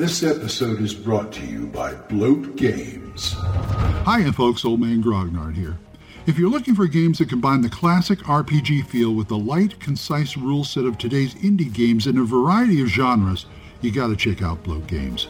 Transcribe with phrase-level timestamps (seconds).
[0.00, 3.34] This episode is brought to you by Bloat Games.
[4.06, 4.64] Hiya, folks.
[4.64, 5.76] Old Man Grognard here.
[6.26, 10.38] If you're looking for games that combine the classic RPG feel with the light, concise
[10.38, 13.44] rule set of today's indie games in a variety of genres,
[13.82, 15.28] you gotta check out Bloat Games.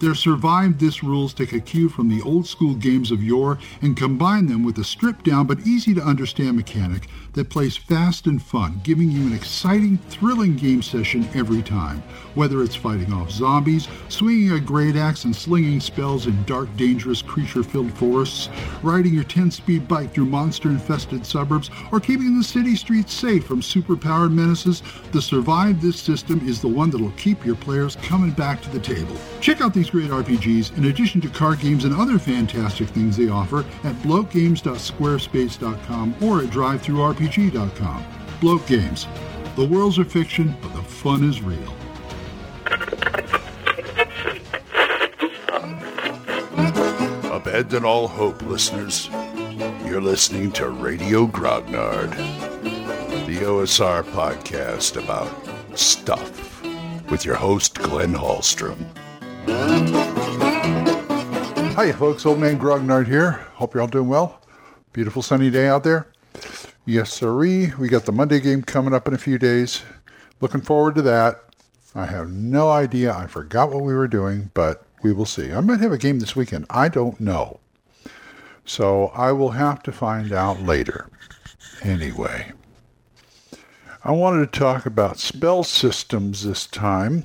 [0.00, 3.96] Their Survive This rules take a cue from the old school games of yore and
[3.96, 7.08] combine them with a stripped down but easy to understand mechanic
[7.38, 12.02] that plays fast and fun, giving you an exciting, thrilling game session every time.
[12.34, 17.22] Whether it's fighting off zombies, swinging a great axe and slinging spells in dark, dangerous,
[17.22, 18.48] creature filled forests,
[18.82, 23.46] riding your 10 speed bike through monster infested suburbs, or keeping the city streets safe
[23.46, 24.82] from superpowered menaces,
[25.12, 28.80] the Survive This system is the one that'll keep your players coming back to the
[28.80, 29.14] table.
[29.40, 33.28] Check out these great RPGs in addition to card games and other fantastic things they
[33.28, 36.50] offer at bloatgames.squarespace.com or at
[37.28, 38.04] drivethrurpg.com.
[38.40, 39.06] Bloat Games.
[39.56, 41.74] The worlds are fiction, but the fun is real.
[47.32, 49.08] Abandon all hope, listeners.
[49.84, 52.10] You're listening to Radio Grognard,
[53.26, 55.32] the OSR podcast about
[55.78, 56.62] stuff,
[57.10, 58.78] with your host, Glenn Hallstrom.
[61.74, 62.26] Hi, folks.
[62.26, 63.32] Old Man Grognard here.
[63.54, 64.40] Hope you're all doing well.
[64.92, 66.08] Beautiful sunny day out there.
[66.88, 67.74] Yes, sirree.
[67.78, 69.82] We got the Monday game coming up in a few days.
[70.40, 71.44] Looking forward to that.
[71.94, 73.14] I have no idea.
[73.14, 75.52] I forgot what we were doing, but we will see.
[75.52, 76.64] I might have a game this weekend.
[76.70, 77.60] I don't know.
[78.64, 81.10] So I will have to find out later.
[81.82, 82.52] Anyway,
[84.02, 87.24] I wanted to talk about spell systems this time.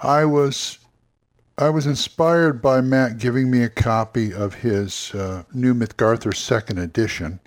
[0.00, 0.78] I was
[1.58, 6.78] I was inspired by Matt giving me a copy of his uh, new Mythgarther second
[6.78, 7.38] edition.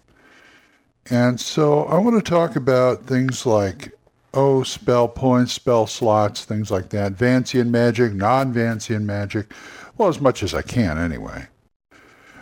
[1.10, 3.94] And so I want to talk about things like,
[4.34, 9.52] oh, spell points, spell slots, things like that, Vancian magic, non Vancian magic,
[9.98, 11.48] well, as much as I can anyway.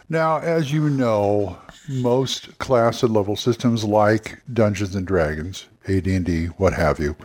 [0.09, 1.57] Now, as you know,
[1.89, 7.15] most class and level systems like Dungeons and Dragons, AD&D, what have you,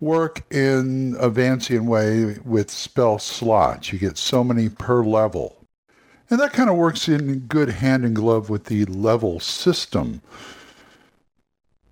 [0.00, 3.92] work in a Vancian way with spell slots.
[3.92, 5.63] You get so many per level.
[6.30, 10.22] And that kind of works in good hand in glove with the level system.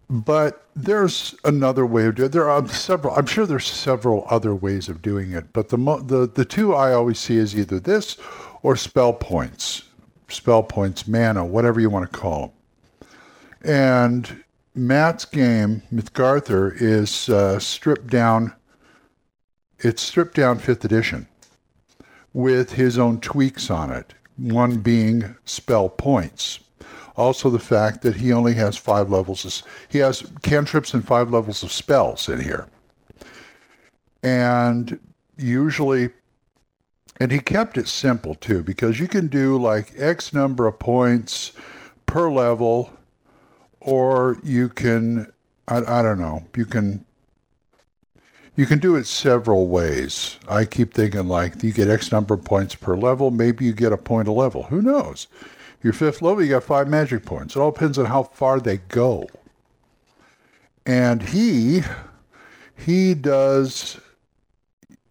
[0.08, 2.32] But there's another way of doing it.
[2.32, 5.52] There are several, I'm sure there's several other ways of doing it.
[5.52, 8.16] But the, the, the two I always see is either this
[8.62, 9.84] or spell points.
[10.28, 12.54] Spell points, mana, whatever you want to call
[13.00, 13.08] them.
[13.64, 14.44] And
[14.74, 18.54] Matt's game, Mythgarther, is uh, stripped down.
[19.78, 21.28] It's stripped down fifth edition
[22.32, 24.14] with his own tweaks on it.
[24.36, 26.60] One being spell points.
[27.16, 29.44] Also, the fact that he only has five levels.
[29.44, 32.66] Of, he has cantrips and five levels of spells in here.
[34.22, 34.98] And
[35.36, 36.10] usually,
[37.20, 41.52] and he kept it simple too, because you can do like X number of points
[42.06, 42.90] per level
[43.80, 45.32] or you can
[45.68, 47.04] I, I don't know you can
[48.54, 50.38] you can do it several ways.
[50.48, 53.92] I keep thinking like you get x number of points per level maybe you get
[53.92, 54.64] a point a level.
[54.64, 55.26] Who knows?
[55.82, 57.56] Your fifth level you got five magic points.
[57.56, 59.26] It all depends on how far they go.
[60.84, 61.82] And he
[62.76, 63.98] he does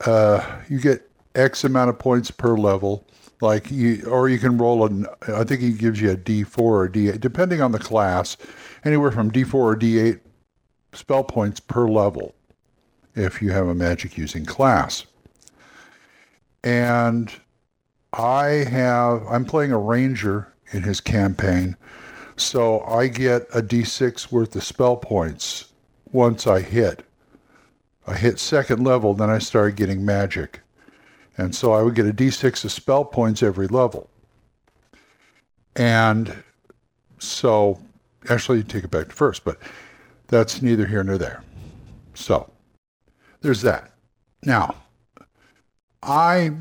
[0.06, 3.06] uh, you get x amount of points per level.
[3.42, 5.08] Like you or you can roll an.
[5.28, 8.38] I think he gives you a d4 or d8 depending on the class.
[8.86, 10.20] Anywhere from d4 or d8
[10.94, 12.36] spell points per level
[13.16, 15.06] if you have a magic using class
[16.64, 17.34] and
[18.14, 21.76] i have i'm playing a ranger in his campaign
[22.36, 25.72] so i get a d6 worth of spell points
[26.12, 27.04] once i hit
[28.08, 30.62] i hit second level then i started getting magic
[31.42, 34.08] and so I would get a d6 of spell points every level.
[35.76, 36.44] And
[37.18, 37.80] so,
[38.30, 39.58] actually, take it back to first, but
[40.28, 41.44] that's neither here nor there.
[42.14, 42.51] So,
[43.42, 43.92] there's that.
[44.44, 44.76] Now,
[46.02, 46.52] I,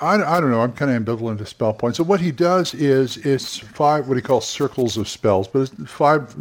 [0.00, 0.62] I, I don't know.
[0.62, 1.98] I'm kind of ambivalent to spell points.
[1.98, 5.90] So what he does is it's five what he calls circles of spells, but it's
[5.90, 6.34] five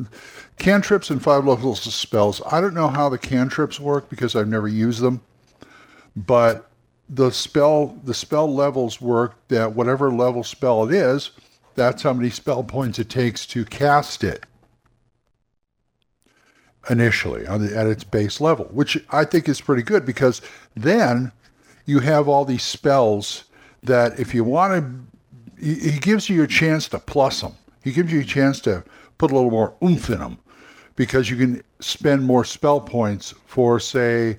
[0.58, 2.42] cantrips and five levels of spells.
[2.52, 5.22] I don't know how the cantrips work because I've never used them,
[6.16, 6.70] but
[7.10, 11.32] the spell the spell levels work that whatever level spell it is,
[11.76, 14.46] that's how many spell points it takes to cast it
[16.90, 20.42] initially the, at its base level, which I think is pretty good because
[20.76, 21.32] then
[21.86, 23.46] you have all these spells
[23.84, 25.08] that if you want
[25.58, 27.54] to, he, he gives you a chance to plus them.
[27.84, 28.84] He gives you a chance to
[29.18, 30.38] put a little more oomph in them
[30.96, 34.38] because you can spend more spell points for, say,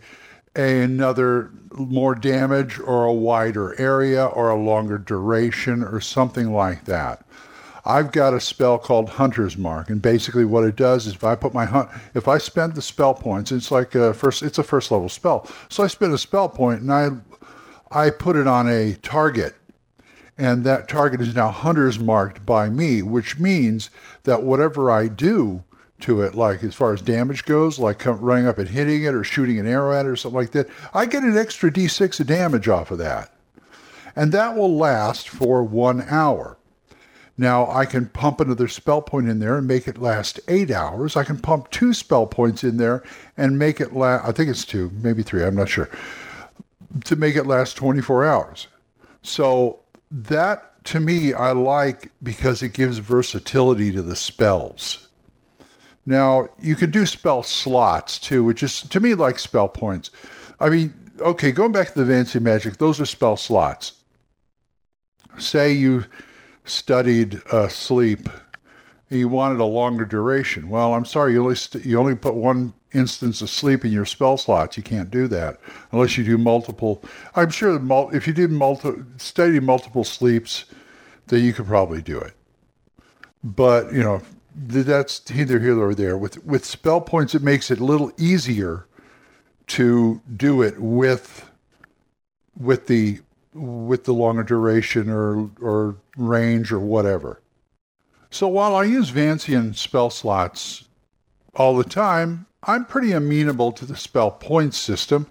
[0.57, 7.25] another more damage or a wider area or a longer duration or something like that.
[7.85, 11.35] I've got a spell called Hunter's Mark, and basically what it does is if I
[11.35, 14.63] put my hunt, if I spend the spell points, it's like a first, it's a
[14.63, 15.49] first level spell.
[15.69, 17.09] So I spend a spell point and I,
[17.91, 19.55] I put it on a target,
[20.37, 23.91] and that target is now Hunter's marked by me, which means
[24.25, 25.65] that whatever I do
[26.01, 29.25] to it, like as far as damage goes, like running up and hitting it or
[29.25, 32.27] shooting an arrow at it or something like that, I get an extra d6 of
[32.27, 33.33] damage off of that.
[34.17, 36.57] And that will last for one hour.
[37.41, 41.17] Now I can pump another spell point in there and make it last eight hours.
[41.17, 43.03] I can pump two spell points in there
[43.35, 45.89] and make it last, I think it's two, maybe three, I'm not sure,
[47.05, 48.67] to make it last 24 hours.
[49.23, 49.79] So
[50.11, 55.09] that to me I like because it gives versatility to the spells.
[56.05, 60.11] Now, you can do spell slots too, which is to me like spell points.
[60.61, 63.95] I mean, okay, going back to the Vancian Magic, those are spell slots.
[65.39, 66.05] Say you
[66.65, 68.29] studied uh, sleep,
[69.09, 70.69] you wanted a longer duration.
[70.69, 74.05] Well, I'm sorry, you only st- you only put one instance of sleep in your
[74.05, 74.77] spell slots.
[74.77, 75.61] You can't do that
[75.93, 77.03] unless you do multiple.
[77.35, 80.65] I'm sure mul- if you did multi- study multiple sleeps,
[81.27, 82.35] then you could probably do it.
[83.43, 84.23] But you know,
[84.55, 86.17] that's either here or there.
[86.17, 88.87] With with spell points, it makes it a little easier
[89.69, 91.49] to do it with
[92.57, 93.21] with the
[93.55, 97.41] with the longer duration or or range or whatever.
[98.31, 100.85] So while I use Vancian spell slots
[101.55, 105.27] all the time, I'm pretty amenable to the spell points system.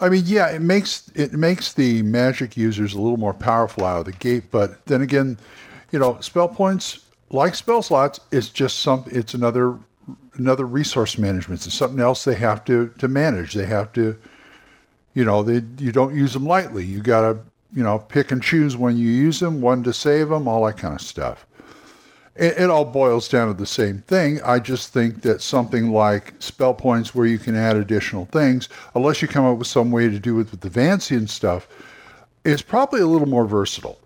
[0.00, 4.00] I mean, yeah, it makes it makes the magic users a little more powerful out
[4.00, 5.38] of the gate, but then again,
[5.90, 7.00] you know, spell points
[7.30, 9.04] like spell slots, it's just some.
[9.06, 9.78] It's another
[10.34, 11.66] another resource management.
[11.66, 13.54] It's something else they have to to manage.
[13.54, 14.16] They have to,
[15.14, 16.84] you know, they you don't use them lightly.
[16.84, 17.38] You got to
[17.72, 20.78] you know pick and choose when you use them, when to save them, all that
[20.78, 21.46] kind of stuff.
[22.36, 24.40] It, it all boils down to the same thing.
[24.42, 29.20] I just think that something like spell points, where you can add additional things, unless
[29.20, 31.68] you come up with some way to do it with the Vancian stuff,
[32.44, 33.98] is probably a little more versatile.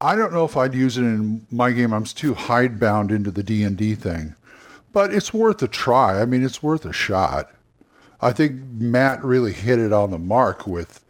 [0.00, 1.92] I don't know if I'd use it in my game.
[1.92, 4.34] I'm too hidebound into the D and D thing,
[4.92, 6.20] but it's worth a try.
[6.20, 7.50] I mean, it's worth a shot.
[8.20, 11.01] I think Matt really hit it on the mark with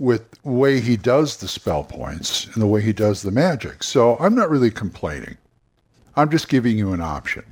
[0.00, 3.82] with the way he does the spell points and the way he does the magic.
[3.82, 5.36] So I'm not really complaining.
[6.16, 7.44] I'm just giving you an option.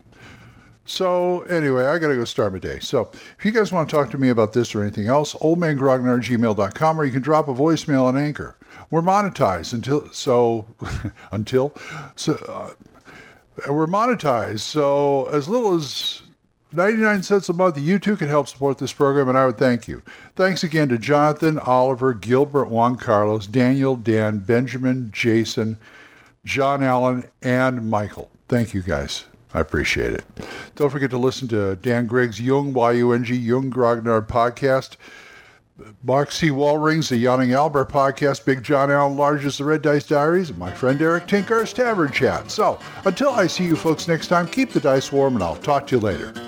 [0.86, 2.78] So anyway, I got to go start my day.
[2.78, 6.98] So if you guys want to talk to me about this or anything else, oldmangrognard@gmail.com,
[6.98, 8.56] or you can drop a voicemail on Anchor.
[8.90, 10.66] We're monetized until so
[11.32, 11.74] until
[12.16, 14.60] so uh, we're monetized.
[14.60, 16.17] So as little as
[16.72, 19.88] 99 cents a month, you too can help support this program, and I would thank
[19.88, 20.02] you.
[20.36, 25.78] Thanks again to Jonathan, Oliver, Gilbert, Juan Carlos, Daniel, Dan, Benjamin, Jason,
[26.44, 28.30] John Allen, and Michael.
[28.48, 29.24] Thank you guys.
[29.54, 30.24] I appreciate it.
[30.76, 34.96] Don't forget to listen to Dan Gregg's Yung, Y-U-N-G, Yung Grognard podcast.
[36.02, 36.48] Mark C.
[36.48, 40.72] Walring's The Yawning Albert podcast, Big John Allen Large's The Red Dice Diaries, and my
[40.72, 42.50] friend Erik Tenkar's Tavern Chat.
[42.50, 45.86] So, until I see you folks next time, keep the dice warm, and I'll talk
[45.88, 46.47] to you later.